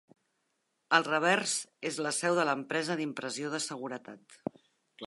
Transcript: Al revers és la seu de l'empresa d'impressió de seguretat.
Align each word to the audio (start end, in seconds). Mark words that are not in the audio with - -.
Al 0.97 1.05
revers 1.07 1.53
és 1.91 2.01
la 2.07 2.15
seu 2.21 2.41
de 2.41 2.47
l'empresa 2.49 2.97
d'impressió 3.03 3.55
de 3.57 3.63
seguretat. 3.71 4.43